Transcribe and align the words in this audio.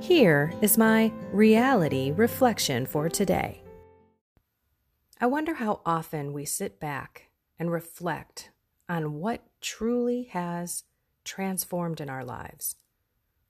Here 0.00 0.52
is 0.60 0.76
my 0.76 1.10
reality 1.32 2.12
reflection 2.12 2.86
for 2.86 3.08
today. 3.08 3.62
I 5.20 5.26
wonder 5.26 5.54
how 5.54 5.80
often 5.86 6.32
we 6.34 6.44
sit 6.44 6.78
back 6.78 7.30
and 7.58 7.72
reflect 7.72 8.50
on 8.88 9.14
what 9.14 9.42
truly 9.60 10.24
has 10.24 10.84
transformed 11.24 12.00
in 12.00 12.10
our 12.10 12.24
lives, 12.24 12.76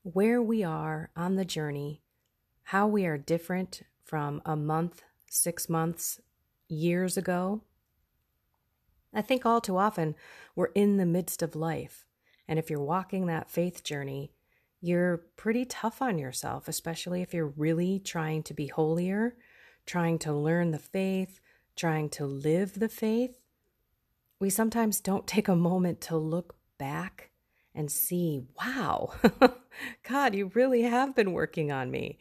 where 0.02 0.40
we 0.40 0.62
are 0.62 1.10
on 1.16 1.34
the 1.34 1.44
journey, 1.44 2.00
how 2.62 2.86
we 2.86 3.04
are 3.06 3.18
different 3.18 3.82
from 4.04 4.40
a 4.46 4.56
month, 4.56 5.02
six 5.28 5.68
months, 5.68 6.20
years 6.68 7.16
ago. 7.16 7.62
I 9.12 9.20
think 9.20 9.44
all 9.44 9.60
too 9.60 9.76
often 9.76 10.14
we're 10.54 10.66
in 10.66 10.96
the 10.96 11.06
midst 11.06 11.42
of 11.42 11.56
life. 11.56 12.06
And 12.46 12.58
if 12.58 12.70
you're 12.70 12.80
walking 12.80 13.26
that 13.26 13.50
faith 13.50 13.82
journey, 13.82 14.30
you're 14.80 15.18
pretty 15.36 15.64
tough 15.64 16.02
on 16.02 16.18
yourself, 16.18 16.68
especially 16.68 17.22
if 17.22 17.32
you're 17.32 17.46
really 17.56 17.98
trying 17.98 18.42
to 18.44 18.54
be 18.54 18.66
holier, 18.66 19.36
trying 19.86 20.18
to 20.20 20.32
learn 20.32 20.70
the 20.70 20.78
faith, 20.78 21.40
trying 21.76 22.08
to 22.10 22.26
live 22.26 22.78
the 22.78 22.88
faith. 22.88 23.38
We 24.38 24.50
sometimes 24.50 25.00
don't 25.00 25.26
take 25.26 25.48
a 25.48 25.56
moment 25.56 26.00
to 26.02 26.16
look 26.16 26.56
back 26.78 27.30
and 27.74 27.90
see, 27.90 28.42
wow, 28.58 29.12
God, 30.08 30.34
you 30.34 30.50
really 30.54 30.82
have 30.82 31.14
been 31.14 31.32
working 31.32 31.70
on 31.70 31.90
me. 31.90 32.18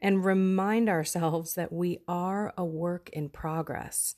And 0.00 0.24
remind 0.24 0.88
ourselves 0.88 1.54
that 1.54 1.72
we 1.72 1.98
are 2.06 2.54
a 2.56 2.64
work 2.64 3.10
in 3.12 3.30
progress. 3.30 4.14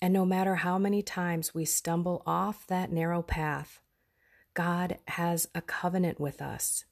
And 0.00 0.14
no 0.14 0.24
matter 0.24 0.56
how 0.56 0.78
many 0.78 1.02
times 1.02 1.52
we 1.52 1.64
stumble 1.64 2.22
off 2.24 2.64
that 2.68 2.92
narrow 2.92 3.20
path, 3.20 3.80
God 4.54 4.98
has 5.08 5.48
a 5.52 5.62
covenant 5.62 6.20
with 6.20 6.40
us 6.40 6.84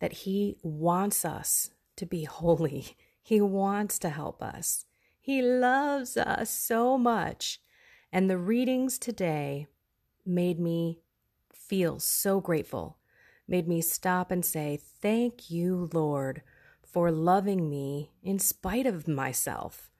that 0.00 0.12
He 0.12 0.56
wants 0.62 1.24
us 1.24 1.70
to 1.96 2.06
be 2.06 2.24
holy. 2.24 2.96
He 3.26 3.40
wants 3.40 3.98
to 3.98 4.10
help 4.10 4.40
us. 4.40 4.84
He 5.20 5.42
loves 5.42 6.16
us 6.16 6.48
so 6.48 6.96
much. 6.96 7.60
And 8.12 8.30
the 8.30 8.38
readings 8.38 8.98
today 8.98 9.66
made 10.24 10.60
me 10.60 11.00
feel 11.52 11.98
so 11.98 12.40
grateful, 12.40 12.98
made 13.48 13.66
me 13.66 13.80
stop 13.80 14.30
and 14.30 14.44
say, 14.44 14.78
Thank 15.02 15.50
you, 15.50 15.90
Lord, 15.92 16.42
for 16.84 17.10
loving 17.10 17.68
me 17.68 18.12
in 18.22 18.38
spite 18.38 18.86
of 18.86 19.08
myself, 19.08 19.90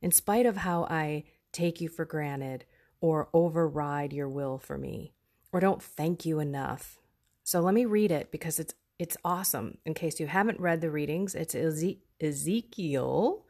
in 0.00 0.12
spite 0.12 0.46
of 0.46 0.58
how 0.58 0.84
I 0.84 1.24
take 1.52 1.80
you 1.80 1.88
for 1.88 2.04
granted 2.04 2.64
or 3.00 3.28
override 3.32 4.12
your 4.12 4.28
will 4.28 4.58
for 4.58 4.78
me, 4.78 5.12
or 5.52 5.60
don't 5.60 5.82
thank 5.82 6.24
you 6.24 6.40
enough. 6.40 6.98
So 7.44 7.60
let 7.60 7.74
me 7.74 7.84
read 7.84 8.10
it 8.10 8.30
because 8.30 8.58
it's 8.58 8.74
it's 8.98 9.16
awesome. 9.24 9.78
In 9.84 9.94
case 9.94 10.18
you 10.18 10.26
haven't 10.26 10.60
read 10.60 10.80
the 10.80 10.90
readings, 10.90 11.34
it's 11.34 11.54
Ezekiel 12.20 13.44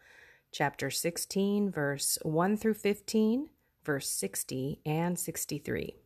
chapter 0.53 0.91
16, 0.91 1.71
verse 1.71 2.19
1 2.23 2.57
through 2.57 2.75
15, 2.75 3.49
verse 3.85 4.11
60 4.11 4.81
and 4.85 5.19
63. 5.19 5.97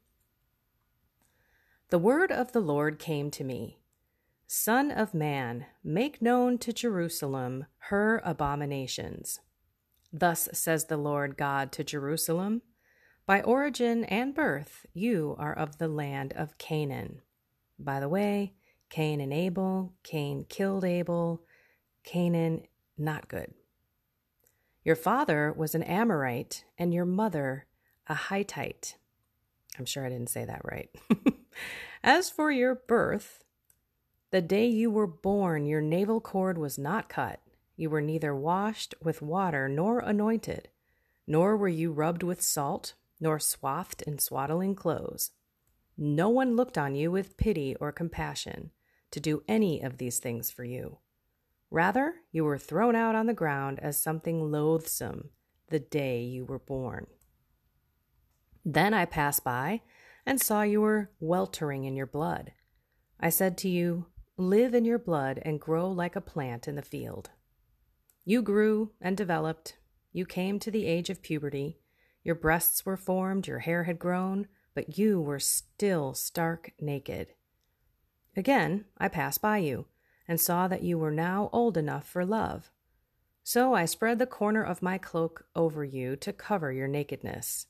The 1.91 1.99
word 1.99 2.31
of 2.31 2.53
the 2.53 2.61
Lord 2.61 2.99
came 2.99 3.31
to 3.33 3.45
me 3.45 3.79
Son 4.47 4.91
of 4.91 5.15
man, 5.15 5.67
make 5.83 6.23
known 6.23 6.59
to 6.59 6.73
Jerusalem 6.73 7.67
her 7.89 8.23
abominations. 8.25 9.41
Thus 10.13 10.49
says 10.53 10.85
the 10.85 10.97
Lord 10.97 11.37
God 11.37 11.73
to 11.73 11.83
Jerusalem 11.83 12.63
By 13.27 13.41
origin 13.41 14.05
and 14.05 14.35
birth, 14.35 14.87
you 14.95 15.35
are 15.39 15.55
of 15.55 15.79
the 15.79 15.89
land 15.89 16.33
of 16.35 16.59
Canaan. 16.59 17.23
By 17.79 17.99
the 17.99 18.09
way, 18.09 18.55
Cain 18.93 19.23
and 19.23 19.33
Abel. 19.33 19.95
Cain 20.03 20.45
killed 20.51 20.85
Abel. 20.85 21.41
Canaan, 22.05 22.67
not 22.99 23.27
good. 23.27 23.55
Your 24.85 24.97
father 24.97 25.51
was 25.57 25.75
an 25.75 25.83
Amorite, 25.83 26.65
and 26.77 26.93
your 26.93 27.07
mother 27.07 27.65
a 28.07 28.15
Hittite. 28.15 28.99
I'm 29.79 29.87
sure 29.87 30.05
I 30.05 30.11
didn't 30.11 30.29
say 30.29 30.45
that 30.45 30.61
right. 30.65 30.91
As 32.05 32.29
for 32.29 32.51
your 32.51 32.75
birth, 32.75 33.43
the 34.31 34.43
day 34.43 34.67
you 34.67 34.91
were 34.91 35.07
born, 35.07 35.65
your 35.65 35.81
navel 35.81 36.21
cord 36.21 36.59
was 36.59 36.77
not 36.77 37.09
cut. 37.09 37.41
You 37.77 37.89
were 37.89 38.03
neither 38.03 38.37
washed 38.37 38.95
with 39.03 39.23
water 39.23 39.71
nor 39.71 40.01
anointed, 40.01 40.69
nor 41.27 41.57
were 41.57 41.67
you 41.67 41.93
rubbed 41.93 42.23
with 42.23 42.43
salt, 42.43 42.93
nor 43.19 43.39
swathed 43.41 44.03
in 44.03 44.19
swaddling 44.19 44.75
clothes. 44.75 45.31
No 45.97 46.29
one 46.29 46.57
looked 46.57 46.77
on 46.77 46.95
you 46.95 47.11
with 47.11 47.39
pity 47.39 47.75
or 47.77 47.91
compassion 47.91 48.71
to 49.13 49.21
do 49.21 49.43
any 49.47 49.81
of 49.81 49.99
these 49.99 50.19
things 50.19 50.51
for 50.51 50.65
you. 50.65 50.99
Rather, 51.71 52.17
you 52.33 52.45
were 52.45 52.59
thrown 52.59 52.95
out 52.95 53.15
on 53.15 53.27
the 53.27 53.33
ground 53.33 53.81
as 53.81 54.03
something 54.03 54.51
loathsome 54.51 55.31
the 55.71 55.79
day 55.79 56.23
you 56.23 56.45
were 56.45 56.59
born. 56.59 57.07
Then 58.65 58.93
I 58.93 59.07
passed 59.07 59.43
by 59.43 59.81
and 60.27 60.41
saw 60.41 60.63
you 60.63 60.81
were 60.81 61.11
weltering 61.19 61.85
in 61.85 61.97
your 61.97 62.07
blood. 62.07 62.53
I 63.19 63.31
said 63.31 63.57
to 63.59 63.69
you, 63.69 64.07
Live 64.37 64.75
in 64.75 64.85
your 64.85 64.99
blood 64.99 65.41
and 65.45 65.61
grow 65.61 65.91
like 65.91 66.17
a 66.17 66.21
plant 66.21 66.67
in 66.67 66.75
the 66.75 66.83
field. 66.83 67.31
You 68.25 68.43
grew 68.43 68.93
and 69.01 69.17
developed. 69.17 69.77
You 70.13 70.27
came 70.27 70.59
to 70.59 70.71
the 70.71 70.87
age 70.87 71.11
of 71.11 71.23
puberty. 71.23 71.79
Your 72.25 72.35
breasts 72.35 72.87
were 72.87 72.97
formed, 72.97 73.47
your 73.47 73.61
hair 73.61 73.85
had 73.85 73.99
grown, 73.99 74.49
but 74.75 74.97
you 74.97 75.21
were 75.21 75.39
still 75.39 76.15
stark 76.15 76.73
naked. 76.81 77.29
Again, 78.37 78.87
I 78.97 79.09
passed 79.09 79.43
by 79.43 79.59
you, 79.59 79.87
and 80.27 80.41
saw 80.41 80.67
that 80.69 80.83
you 80.83 80.99
were 80.99 81.11
now 81.11 81.51
old 81.53 81.77
enough 81.77 82.09
for 82.09 82.25
love. 82.25 82.71
So 83.43 83.75
I 83.75 83.85
spread 83.85 84.19
the 84.19 84.27
corner 84.27 84.63
of 84.63 84.83
my 84.83 84.99
cloak 84.99 85.47
over 85.55 85.85
you 85.85 86.17
to 86.17 86.33
cover 86.33 86.73
your 86.73 86.89
nakedness. 86.89 87.67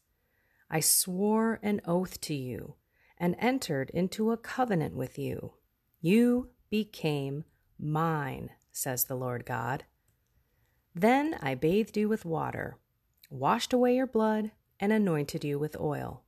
I 0.71 0.81
swore 0.81 1.59
an 1.63 1.81
oath 1.85 2.21
to 2.23 2.35
you, 2.35 2.77
and 3.19 3.35
entered 3.39 3.91
into 3.91 4.31
a 4.31 4.37
covenant 4.37 4.95
with 4.95 5.19
you. 5.19 5.55
You 6.01 6.51
became 6.71 7.45
mine, 7.79 8.51
says 8.71 9.05
the 9.05 9.17
Lord 9.17 9.45
God. 9.45 9.85
Then 10.95 11.37
I 11.41 11.55
bathed 11.55 11.97
you 11.97 12.09
with 12.09 12.25
water, 12.25 12.79
washed 13.31 13.73
away 13.73 13.97
your 13.97 14.07
blood, 14.07 14.53
and 14.79 14.93
anointed 14.93 15.43
you 15.43 15.59
with 15.59 15.79
oil. 15.81 16.23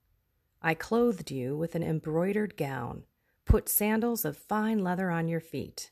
I 0.63 0.75
clothed 0.75 1.31
you 1.31 1.57
with 1.57 1.75
an 1.75 1.83
embroidered 1.83 2.57
gown 2.57 3.05
put 3.45 3.69
sandals 3.69 4.25
of 4.25 4.37
fine 4.37 4.79
leather 4.79 5.11
on 5.11 5.29
your 5.29 5.41
feet. 5.41 5.91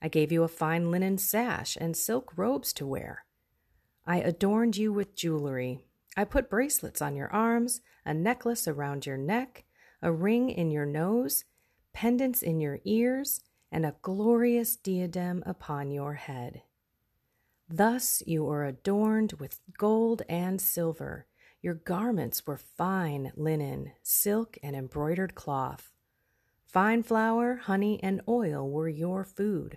I 0.00 0.08
gave 0.08 0.32
you 0.32 0.42
a 0.42 0.48
fine 0.48 0.90
linen 0.90 1.18
sash 1.18 1.76
and 1.80 1.96
silk 1.96 2.32
robes 2.36 2.72
to 2.74 2.86
wear. 2.86 3.24
I 4.04 4.18
adorned 4.18 4.76
you 4.76 4.92
with 4.92 5.14
jewelry. 5.14 5.80
I 6.16 6.24
put 6.24 6.50
bracelets 6.50 7.00
on 7.00 7.14
your 7.14 7.32
arms, 7.32 7.80
a 8.04 8.12
necklace 8.12 8.66
around 8.66 9.06
your 9.06 9.16
neck, 9.16 9.64
a 10.02 10.10
ring 10.10 10.50
in 10.50 10.70
your 10.70 10.86
nose, 10.86 11.44
pendants 11.92 12.42
in 12.42 12.60
your 12.60 12.80
ears, 12.84 13.40
and 13.70 13.86
a 13.86 13.94
glorious 14.02 14.76
diadem 14.76 15.42
upon 15.46 15.90
your 15.90 16.14
head. 16.14 16.62
Thus 17.68 18.22
you 18.26 18.44
were 18.44 18.66
adorned 18.66 19.34
with 19.34 19.60
gold 19.78 20.22
and 20.28 20.60
silver. 20.60 21.26
Your 21.62 21.74
garments 21.74 22.46
were 22.46 22.58
fine 22.58 23.32
linen, 23.36 23.92
silk, 24.02 24.58
and 24.62 24.74
embroidered 24.74 25.36
cloth. 25.36 25.91
Fine 26.72 27.02
flour, 27.02 27.56
honey, 27.56 28.00
and 28.02 28.22
oil 28.26 28.68
were 28.70 28.88
your 28.88 29.24
food. 29.24 29.76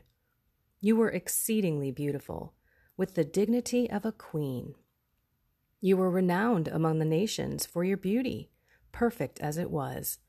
You 0.79 0.95
were 0.95 1.09
exceedingly 1.09 1.91
beautiful, 1.91 2.53
with 2.95 3.15
the 3.15 3.25
dignity 3.25 3.89
of 3.89 4.05
a 4.05 4.13
queen. 4.13 4.75
You 5.81 5.97
were 5.97 6.09
renowned 6.09 6.69
among 6.69 6.99
the 6.99 7.05
nations 7.05 7.65
for 7.65 7.83
your 7.83 7.97
beauty, 7.97 8.49
perfect 8.93 9.41
as 9.41 9.57
it 9.57 9.69
was, 9.69 10.19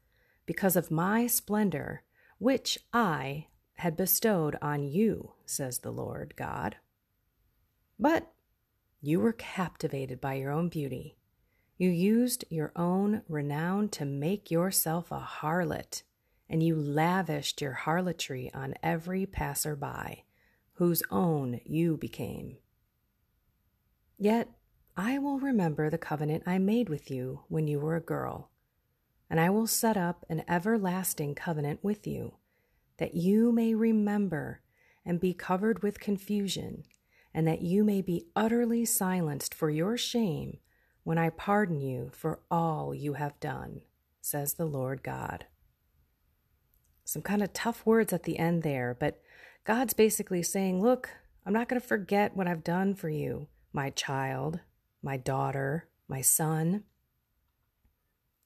because 0.44 0.74
of 0.74 0.90
my 0.90 1.28
splendor, 1.28 2.02
which 2.38 2.78
I 2.92 3.46
had 3.74 3.96
bestowed 3.96 4.56
on 4.60 4.88
you, 4.88 5.34
says 5.44 5.78
the 5.78 5.92
Lord 5.92 6.34
God. 6.36 6.78
But 7.96 8.32
you 9.00 9.20
were 9.20 9.32
captivated 9.32 10.20
by 10.20 10.34
your 10.34 10.50
own 10.50 10.68
beauty. 10.68 11.16
You 11.78 11.90
used 11.90 12.44
your 12.50 12.72
own 12.74 13.22
renown 13.28 13.88
to 13.90 14.04
make 14.04 14.50
yourself 14.50 15.12
a 15.12 15.20
harlot, 15.20 16.02
and 16.48 16.62
you 16.62 16.76
lavished 16.76 17.60
your 17.60 17.72
harlotry 17.72 18.50
on 18.54 18.74
every 18.82 19.26
passer-by, 19.26 20.22
whose 20.74 21.02
own 21.10 21.60
you 21.64 21.96
became. 21.96 22.56
Yet 24.18 24.48
I 24.96 25.18
will 25.18 25.38
remember 25.38 25.90
the 25.90 25.98
covenant 25.98 26.44
I 26.46 26.58
made 26.58 26.88
with 26.88 27.10
you 27.10 27.44
when 27.48 27.66
you 27.66 27.80
were 27.80 27.96
a 27.96 28.00
girl, 28.00 28.50
and 29.28 29.40
I 29.40 29.50
will 29.50 29.66
set 29.66 29.96
up 29.96 30.24
an 30.28 30.44
everlasting 30.48 31.34
covenant 31.34 31.80
with 31.82 32.06
you, 32.06 32.36
that 32.98 33.14
you 33.14 33.52
may 33.52 33.74
remember 33.74 34.60
and 35.04 35.20
be 35.20 35.34
covered 35.34 35.82
with 35.82 36.00
confusion, 36.00 36.84
and 37.34 37.46
that 37.46 37.60
you 37.60 37.84
may 37.84 38.00
be 38.00 38.26
utterly 38.34 38.84
silenced 38.84 39.52
for 39.52 39.68
your 39.68 39.96
shame 39.96 40.58
when 41.02 41.18
I 41.18 41.30
pardon 41.30 41.80
you 41.80 42.10
for 42.12 42.40
all 42.50 42.94
you 42.94 43.14
have 43.14 43.38
done, 43.38 43.82
says 44.20 44.54
the 44.54 44.64
Lord 44.64 45.02
God. 45.02 45.46
Some 47.06 47.22
kind 47.22 47.40
of 47.40 47.52
tough 47.52 47.86
words 47.86 48.12
at 48.12 48.24
the 48.24 48.36
end 48.36 48.64
there, 48.64 48.96
but 48.98 49.22
God's 49.64 49.94
basically 49.94 50.42
saying, 50.42 50.82
Look, 50.82 51.08
I'm 51.46 51.52
not 51.52 51.68
going 51.68 51.80
to 51.80 51.86
forget 51.86 52.36
what 52.36 52.48
I've 52.48 52.64
done 52.64 52.94
for 52.94 53.08
you, 53.08 53.46
my 53.72 53.90
child, 53.90 54.58
my 55.02 55.16
daughter, 55.16 55.88
my 56.08 56.20
son. 56.20 56.82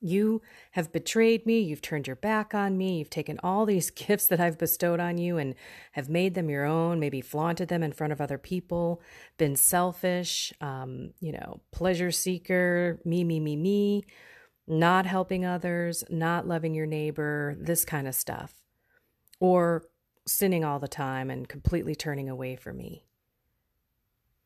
You 0.02 0.42
have 0.72 0.92
betrayed 0.92 1.46
me. 1.46 1.60
You've 1.60 1.80
turned 1.80 2.06
your 2.06 2.16
back 2.16 2.54
on 2.54 2.76
me. 2.76 2.98
You've 2.98 3.08
taken 3.08 3.40
all 3.42 3.64
these 3.64 3.90
gifts 3.90 4.26
that 4.26 4.40
I've 4.40 4.58
bestowed 4.58 5.00
on 5.00 5.16
you 5.16 5.38
and 5.38 5.54
have 5.92 6.10
made 6.10 6.34
them 6.34 6.50
your 6.50 6.66
own, 6.66 7.00
maybe 7.00 7.22
flaunted 7.22 7.68
them 7.68 7.82
in 7.82 7.92
front 7.92 8.12
of 8.12 8.20
other 8.20 8.38
people, 8.38 9.00
been 9.38 9.56
selfish, 9.56 10.52
um, 10.60 11.14
you 11.18 11.32
know, 11.32 11.62
pleasure 11.70 12.10
seeker, 12.10 13.00
me, 13.06 13.24
me, 13.24 13.40
me, 13.40 13.56
me, 13.56 14.04
not 14.70 15.04
helping 15.04 15.44
others, 15.44 16.04
not 16.08 16.46
loving 16.46 16.74
your 16.74 16.86
neighbor, 16.86 17.56
this 17.58 17.84
kind 17.84 18.08
of 18.08 18.14
stuff. 18.14 18.54
Or 19.40 19.84
sinning 20.26 20.64
all 20.64 20.78
the 20.78 20.88
time 20.88 21.30
and 21.30 21.48
completely 21.48 21.94
turning 21.94 22.28
away 22.28 22.56
from 22.56 22.76
me. 22.78 23.04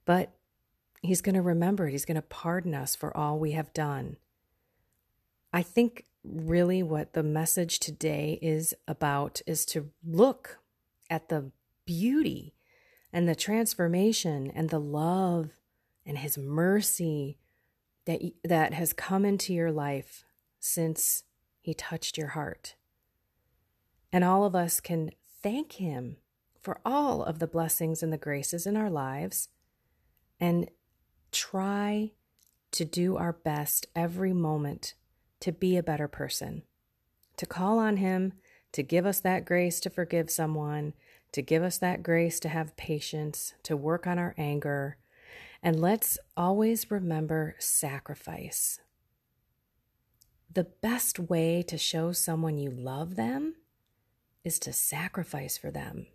But 0.04 0.32
He's 1.04 1.20
going 1.20 1.34
to 1.34 1.42
remember 1.42 1.86
it. 1.86 1.92
He's 1.92 2.06
going 2.06 2.14
to 2.14 2.22
pardon 2.22 2.74
us 2.74 2.96
for 2.96 3.14
all 3.14 3.38
we 3.38 3.52
have 3.52 3.74
done. 3.74 4.16
I 5.52 5.62
think 5.62 6.06
really 6.24 6.82
what 6.82 7.12
the 7.12 7.22
message 7.22 7.78
today 7.78 8.38
is 8.40 8.72
about 8.88 9.42
is 9.46 9.66
to 9.66 9.90
look 10.02 10.60
at 11.10 11.28
the 11.28 11.50
beauty 11.84 12.54
and 13.12 13.28
the 13.28 13.34
transformation 13.34 14.50
and 14.54 14.70
the 14.70 14.80
love 14.80 15.50
and 16.06 16.16
his 16.16 16.38
mercy 16.38 17.36
that 18.06 18.20
that 18.42 18.74
has 18.74 18.92
come 18.92 19.24
into 19.24 19.54
your 19.54 19.72
life 19.72 20.24
since 20.60 21.24
he 21.60 21.74
touched 21.74 22.18
your 22.18 22.28
heart. 22.28 22.74
And 24.12 24.22
all 24.22 24.44
of 24.44 24.54
us 24.54 24.80
can 24.80 25.10
thank 25.42 25.72
him 25.72 26.16
for 26.60 26.80
all 26.84 27.22
of 27.22 27.38
the 27.38 27.46
blessings 27.46 28.02
and 28.02 28.12
the 28.12 28.18
graces 28.18 28.66
in 28.66 28.76
our 28.76 28.90
lives 28.90 29.48
and 30.40 30.70
try 31.32 32.12
to 32.72 32.84
do 32.84 33.16
our 33.16 33.32
best 33.32 33.86
every 33.94 34.32
moment 34.32 34.94
to 35.40 35.52
be 35.52 35.76
a 35.76 35.82
better 35.82 36.08
person, 36.08 36.62
to 37.36 37.46
call 37.46 37.78
on 37.78 37.98
Him 37.98 38.32
to 38.72 38.82
give 38.82 39.06
us 39.06 39.20
that 39.20 39.44
grace 39.44 39.78
to 39.78 39.88
forgive 39.88 40.28
someone, 40.28 40.94
to 41.30 41.40
give 41.40 41.62
us 41.62 41.78
that 41.78 42.02
grace 42.02 42.40
to 42.40 42.48
have 42.48 42.76
patience, 42.76 43.54
to 43.62 43.76
work 43.76 44.04
on 44.04 44.18
our 44.18 44.34
anger. 44.36 44.96
And 45.64 45.80
let's 45.80 46.18
always 46.36 46.90
remember 46.90 47.56
sacrifice. 47.58 48.80
The 50.52 50.64
best 50.64 51.18
way 51.18 51.62
to 51.62 51.78
show 51.78 52.12
someone 52.12 52.58
you 52.58 52.70
love 52.70 53.16
them 53.16 53.54
is 54.44 54.58
to 54.58 54.74
sacrifice 54.74 55.56
for 55.56 55.70
them. 55.70 56.06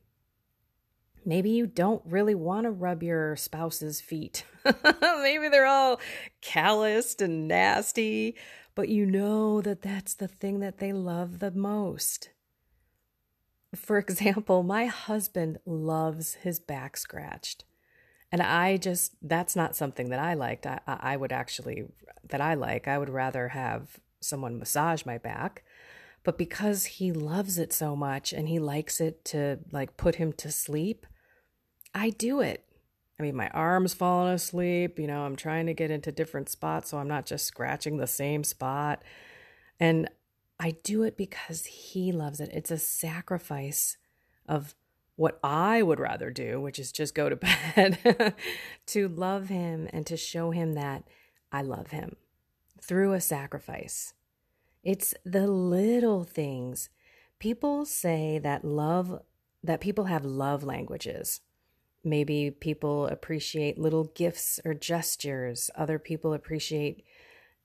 Maybe 1.26 1.50
you 1.50 1.66
don't 1.66 2.04
really 2.06 2.36
want 2.36 2.66
to 2.66 2.72
rub 2.72 3.02
your 3.02 3.36
spouse's 3.36 4.00
feet. 4.00 4.46
Maybe 5.02 5.50
they're 5.50 5.66
all 5.66 6.00
calloused 6.42 7.20
and 7.20 7.48
nasty, 7.48 8.36
but 8.76 8.88
you 8.88 9.04
know 9.04 9.62
that 9.62 9.82
that's 9.82 10.14
the 10.14 10.28
thing 10.28 10.60
that 10.60 10.78
they 10.78 10.94
love 10.94 11.40
the 11.40 11.52
most. 11.52 12.30
For 13.74 13.98
example, 13.98 14.62
my 14.62 14.86
husband 14.86 15.58
loves 15.66 16.36
his 16.36 16.60
back 16.60 16.98
scratched. 16.98 17.66
And 18.32 18.42
I 18.42 18.78
just, 18.78 19.16
that's 19.22 19.56
not 19.56 19.76
something 19.76 20.10
that 20.10 20.20
I 20.20 20.36
liked. 20.36 20.66
I, 20.66 20.80
I 20.86 21.18
would 21.18 21.32
actually, 21.32 21.86
that 22.28 22.42
I 22.42 22.54
like, 22.54 22.88
I 22.88 22.98
would 22.98 23.10
rather 23.10 23.50
have 23.50 24.00
someone 24.22 24.60
massage 24.60 25.06
my 25.06 25.18
back. 25.18 25.64
But 26.24 26.38
because 26.38 26.86
he 26.86 27.12
loves 27.12 27.58
it 27.58 27.74
so 27.74 27.96
much 27.96 28.34
and 28.34 28.48
he 28.48 28.60
likes 28.60 29.00
it 29.02 29.24
to 29.26 29.60
like 29.72 29.98
put 29.98 30.16
him 30.16 30.34
to 30.34 30.52
sleep, 30.52 31.08
I 31.94 32.12
do 32.12 32.42
it. 32.42 32.66
I 33.20 33.24
mean, 33.24 33.36
my 33.36 33.50
arm's 33.50 33.94
falling 33.94 34.34
asleep. 34.34 35.00
You 35.00 35.08
know, 35.08 35.24
I'm 35.24 35.36
trying 35.36 35.66
to 35.66 35.74
get 35.74 35.92
into 35.92 36.12
different 36.12 36.50
spots 36.50 36.92
so 36.92 36.98
I'm 36.98 37.08
not 37.08 37.26
just 37.26 37.46
scratching 37.46 37.98
the 37.98 38.08
same 38.08 38.44
spot. 38.44 39.02
And 39.80 40.10
I 40.60 40.76
do 40.84 41.04
it 41.04 41.18
because 41.18 41.66
he 41.66 42.12
loves 42.12 42.40
it. 42.40 42.50
It's 42.54 42.72
a 42.72 42.78
sacrifice 42.78 43.98
of 44.46 44.76
what 45.20 45.38
I 45.44 45.82
would 45.82 46.00
rather 46.00 46.32
do, 46.32 46.62
which 46.62 46.80
is 46.80 46.94
just 46.94 47.14
go 47.14 47.28
to 47.28 47.36
bed, 47.76 48.34
to 48.86 49.10
love 49.10 49.50
him 49.50 49.90
and 49.92 50.06
to 50.06 50.16
show 50.16 50.52
him 50.52 50.76
that 50.76 51.04
I 51.52 51.62
love 51.62 51.88
him 51.88 52.16
through 52.82 53.12
a 53.12 53.20
sacrifice. 53.20 54.14
It's 54.82 55.14
the 55.26 55.46
little 55.46 56.24
things. 56.24 56.88
People 57.38 57.84
say 57.84 58.40
that 58.40 58.64
love, 58.64 59.22
that 59.62 59.82
people 59.82 60.06
have 60.06 60.24
love 60.24 60.64
languages. 60.64 61.42
Maybe 62.02 62.50
people 62.50 63.06
appreciate 63.08 63.78
little 63.78 64.06
gifts 64.06 64.62
or 64.64 64.74
gestures. 64.74 65.70
Other 65.76 66.00
people 66.00 66.32
appreciate 66.32 67.04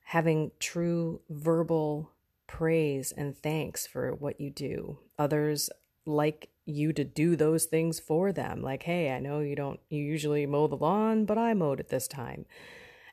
having 0.07 0.51
true 0.59 1.21
verbal 1.31 2.11
praise 2.49 3.13
and 3.13 3.39
thanks 3.39 3.87
for 3.87 4.13
what 4.13 4.41
you 4.41 4.51
do. 4.51 4.99
Others 5.21 5.71
like 6.07 6.51
you 6.67 6.93
to 6.93 7.05
do 7.05 7.37
those 7.37 7.65
things 7.65 8.01
for 8.01 8.33
them. 8.33 8.63
Like, 8.63 8.83
hey, 8.85 9.11
I 9.11 9.21
know 9.21 9.41
you 9.41 9.57
don't, 9.57 9.81
you 9.91 10.03
usually 10.03 10.47
mow 10.47 10.67
the 10.67 10.77
lawn, 10.77 11.25
but 11.25 11.39
I 11.39 11.55
mowed 11.55 11.81
it 11.81 11.89
this 11.89 12.09
time. 12.09 12.47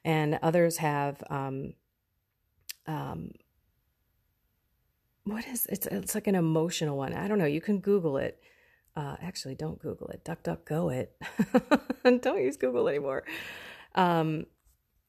And 0.03 0.39
others 0.41 0.77
have, 0.77 1.23
um, 1.29 1.73
um, 2.87 3.31
what 5.23 5.47
is 5.47 5.67
it's 5.67 5.85
it's 5.87 6.15
like 6.15 6.27
an 6.27 6.35
emotional 6.35 6.97
one. 6.97 7.13
I 7.13 7.27
don't 7.27 7.37
know. 7.37 7.45
You 7.45 7.61
can 7.61 7.79
Google 7.79 8.17
it. 8.17 8.41
Uh, 8.95 9.15
actually, 9.21 9.55
don't 9.55 9.79
Google 9.79 10.07
it. 10.07 10.23
Duck, 10.23 10.43
duck, 10.43 10.65
go 10.65 10.89
it. 10.89 11.15
don't 12.03 12.41
use 12.41 12.57
Google 12.57 12.87
anymore. 12.87 13.23
Um, 13.95 14.47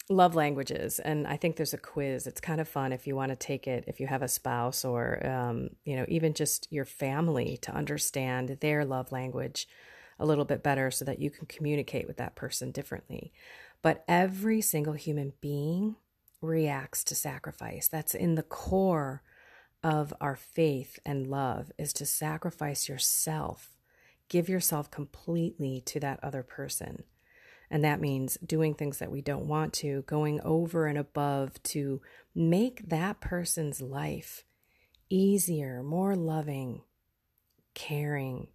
love 0.08 0.34
languages, 0.34 0.98
and 0.98 1.26
I 1.26 1.36
think 1.36 1.56
there's 1.56 1.74
a 1.74 1.78
quiz. 1.78 2.26
It's 2.26 2.40
kind 2.40 2.60
of 2.60 2.68
fun 2.68 2.92
if 2.92 3.06
you 3.06 3.16
want 3.16 3.30
to 3.30 3.36
take 3.36 3.66
it 3.66 3.84
if 3.86 4.00
you 4.00 4.06
have 4.06 4.22
a 4.22 4.28
spouse 4.28 4.84
or 4.84 5.24
um, 5.26 5.70
you 5.84 5.96
know 5.96 6.04
even 6.08 6.34
just 6.34 6.68
your 6.70 6.84
family 6.84 7.58
to 7.62 7.72
understand 7.72 8.58
their 8.60 8.84
love 8.84 9.12
language 9.12 9.68
a 10.18 10.26
little 10.26 10.44
bit 10.44 10.62
better, 10.62 10.90
so 10.90 11.04
that 11.04 11.18
you 11.18 11.30
can 11.30 11.46
communicate 11.46 12.06
with 12.06 12.18
that 12.18 12.36
person 12.36 12.70
differently. 12.70 13.32
But 13.82 14.04
every 14.06 14.60
single 14.60 14.92
human 14.94 15.32
being 15.40 15.96
reacts 16.40 17.04
to 17.04 17.14
sacrifice. 17.14 17.88
That's 17.88 18.14
in 18.14 18.34
the 18.34 18.42
core 18.42 19.22
of 19.82 20.12
our 20.20 20.36
faith 20.36 20.98
and 21.04 21.26
love 21.26 21.72
is 21.78 21.92
to 21.94 22.06
sacrifice 22.06 22.88
yourself, 22.88 23.76
give 24.28 24.48
yourself 24.48 24.90
completely 24.90 25.80
to 25.86 26.00
that 26.00 26.20
other 26.22 26.42
person. 26.42 27.04
And 27.72 27.82
that 27.84 28.02
means 28.02 28.36
doing 28.44 28.74
things 28.74 28.98
that 28.98 29.10
we 29.10 29.22
don't 29.22 29.46
want 29.46 29.72
to, 29.74 30.02
going 30.02 30.42
over 30.42 30.86
and 30.86 30.98
above 30.98 31.60
to 31.62 32.02
make 32.34 32.86
that 32.90 33.22
person's 33.22 33.80
life 33.80 34.44
easier, 35.08 35.82
more 35.82 36.14
loving, 36.14 36.82
caring. 37.72 38.48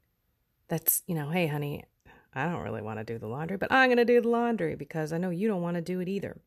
That's, 0.68 1.02
you 1.08 1.16
know, 1.16 1.32
hey, 1.32 1.48
honey, 1.48 1.86
I 2.32 2.46
don't 2.46 2.62
really 2.62 2.84
want 2.84 3.00
to 3.00 3.04
do 3.04 3.18
the 3.18 3.26
laundry, 3.26 3.58
but 3.58 3.72
I'm 3.72 3.88
going 3.88 3.98
to 3.98 4.06
do 4.06 4.22
the 4.22 4.30
laundry 4.30 4.76
because 4.76 5.12
I 5.12 5.18
know 5.18 5.32
you 5.32 5.48
don't 5.48 5.64
want 5.64 5.78
to 5.78 5.82
do 5.82 6.00
it 6.00 6.08
either. 6.08 6.40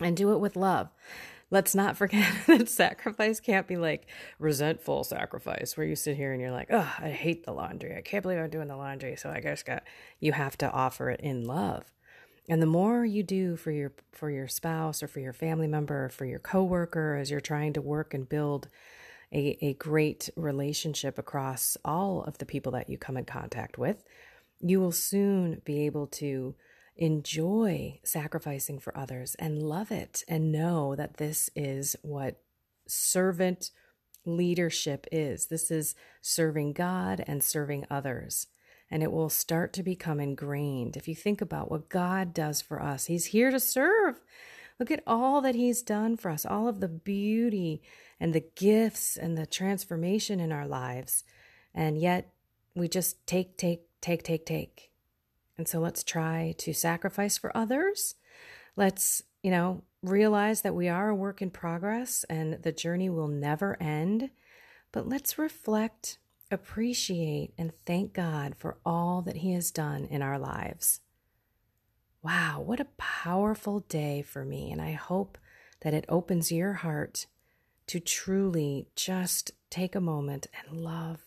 And 0.00 0.16
do 0.16 0.32
it 0.32 0.40
with 0.40 0.56
love 0.56 0.90
let's 1.50 1.74
not 1.74 1.96
forget 1.96 2.32
that 2.46 2.68
sacrifice 2.68 3.40
can't 3.40 3.66
be 3.66 3.76
like 3.76 4.06
resentful 4.38 5.04
sacrifice 5.04 5.76
where 5.76 5.86
you 5.86 5.96
sit 5.96 6.16
here 6.16 6.32
and 6.32 6.40
you're 6.40 6.50
like, 6.50 6.68
oh, 6.70 6.92
I 6.98 7.10
hate 7.10 7.44
the 7.44 7.52
laundry. 7.52 7.96
I 7.96 8.00
can't 8.00 8.22
believe 8.22 8.38
I'm 8.38 8.50
doing 8.50 8.68
the 8.68 8.76
laundry. 8.76 9.16
So 9.16 9.30
I 9.30 9.40
guess 9.40 9.62
got 9.62 9.82
you 10.20 10.32
have 10.32 10.56
to 10.58 10.70
offer 10.70 11.10
it 11.10 11.20
in 11.20 11.44
love. 11.44 11.92
And 12.48 12.62
the 12.62 12.66
more 12.66 13.04
you 13.04 13.22
do 13.22 13.56
for 13.56 13.70
your 13.70 13.92
for 14.12 14.30
your 14.30 14.48
spouse 14.48 15.02
or 15.02 15.08
for 15.08 15.20
your 15.20 15.32
family 15.32 15.66
member 15.66 16.06
or 16.06 16.08
for 16.08 16.24
your 16.24 16.38
coworker 16.38 17.16
as 17.16 17.30
you're 17.30 17.40
trying 17.40 17.72
to 17.72 17.82
work 17.82 18.14
and 18.14 18.28
build 18.28 18.68
a, 19.32 19.58
a 19.60 19.74
great 19.74 20.30
relationship 20.36 21.18
across 21.18 21.76
all 21.84 22.22
of 22.22 22.38
the 22.38 22.46
people 22.46 22.72
that 22.72 22.88
you 22.88 22.96
come 22.96 23.16
in 23.16 23.24
contact 23.24 23.76
with, 23.78 24.04
you 24.60 24.78
will 24.78 24.92
soon 24.92 25.60
be 25.64 25.84
able 25.86 26.06
to 26.06 26.54
enjoy 26.96 28.00
sacrificing 28.04 28.78
for 28.78 28.96
others 28.96 29.34
and 29.36 29.62
love 29.62 29.90
it 29.90 30.24
and 30.28 30.52
know 30.52 30.94
that 30.96 31.18
this 31.18 31.50
is 31.54 31.96
what 32.02 32.40
servant 32.86 33.70
leadership 34.24 35.06
is. 35.12 35.46
This 35.46 35.70
is 35.70 35.94
serving 36.20 36.72
God 36.72 37.22
and 37.26 37.42
serving 37.42 37.86
others. 37.90 38.48
And 38.90 39.02
it 39.02 39.10
will 39.10 39.28
start 39.28 39.72
to 39.74 39.82
become 39.82 40.20
ingrained. 40.20 40.96
If 40.96 41.08
you 41.08 41.14
think 41.14 41.40
about 41.40 41.70
what 41.70 41.88
God 41.88 42.32
does 42.32 42.60
for 42.60 42.80
us, 42.80 43.06
He's 43.06 43.26
here 43.26 43.50
to 43.50 43.58
serve. 43.58 44.20
Look 44.78 44.90
at 44.90 45.02
all 45.06 45.40
that 45.40 45.54
He's 45.54 45.82
done 45.82 46.16
for 46.16 46.30
us, 46.30 46.46
all 46.46 46.68
of 46.68 46.80
the 46.80 46.88
beauty 46.88 47.82
and 48.20 48.32
the 48.32 48.44
gifts 48.54 49.16
and 49.16 49.36
the 49.36 49.46
transformation 49.46 50.38
in 50.38 50.52
our 50.52 50.66
lives. 50.66 51.24
And 51.74 51.98
yet 51.98 52.32
we 52.74 52.88
just 52.88 53.26
take, 53.26 53.56
take, 53.56 53.82
take, 54.00 54.22
take, 54.22 54.46
take. 54.46 54.90
And 55.58 55.66
so 55.66 55.80
let's 55.80 56.04
try 56.04 56.54
to 56.58 56.74
sacrifice 56.74 57.38
for 57.38 57.56
others. 57.56 58.14
Let's, 58.76 59.22
you 59.42 59.50
know, 59.50 59.82
realize 60.02 60.62
that 60.62 60.74
we 60.74 60.88
are 60.88 61.08
a 61.08 61.14
work 61.14 61.40
in 61.40 61.50
progress 61.50 62.24
and 62.28 62.62
the 62.62 62.72
journey 62.72 63.08
will 63.08 63.28
never 63.28 63.80
end. 63.80 64.30
But 64.92 65.08
let's 65.08 65.38
reflect, 65.38 66.18
appreciate, 66.50 67.52
and 67.56 67.72
thank 67.84 68.12
God 68.12 68.54
for 68.56 68.78
all 68.84 69.22
that 69.22 69.38
He 69.38 69.52
has 69.52 69.70
done 69.70 70.04
in 70.04 70.22
our 70.22 70.38
lives. 70.38 71.00
Wow, 72.22 72.60
what 72.60 72.80
a 72.80 72.88
powerful 72.96 73.80
day 73.80 74.22
for 74.22 74.44
me. 74.44 74.72
And 74.72 74.82
I 74.82 74.92
hope 74.92 75.38
that 75.80 75.94
it 75.94 76.04
opens 76.08 76.50
your 76.50 76.74
heart 76.74 77.26
to 77.86 78.00
truly 78.00 78.88
just 78.96 79.52
take 79.70 79.94
a 79.94 80.00
moment 80.00 80.48
and 80.58 80.80
love 80.80 81.20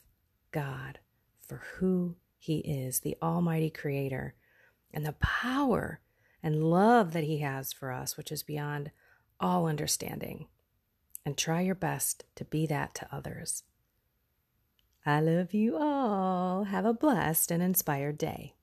God 0.51 0.99
for 1.47 1.63
who 1.75 2.15
He 2.39 2.59
is, 2.59 3.01
the 3.01 3.17
Almighty 3.21 3.69
Creator, 3.69 4.33
and 4.93 5.05
the 5.05 5.13
power 5.13 5.99
and 6.41 6.63
love 6.63 7.13
that 7.13 7.25
He 7.25 7.39
has 7.39 7.73
for 7.73 7.91
us, 7.91 8.15
which 8.15 8.31
is 8.31 8.43
beyond 8.43 8.91
all 9.39 9.67
understanding. 9.67 10.47
And 11.25 11.37
try 11.37 11.61
your 11.61 11.75
best 11.75 12.23
to 12.35 12.45
be 12.45 12.65
that 12.67 12.95
to 12.95 13.07
others. 13.13 13.63
I 15.05 15.19
love 15.19 15.53
you 15.53 15.77
all. 15.77 16.63
Have 16.63 16.85
a 16.85 16.93
blessed 16.93 17.51
and 17.51 17.61
inspired 17.61 18.17
day. 18.17 18.55